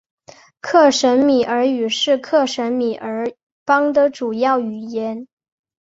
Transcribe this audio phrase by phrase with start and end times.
[0.61, 3.31] 克什米尔语是克什米尔
[3.63, 5.27] 邦的主要语言。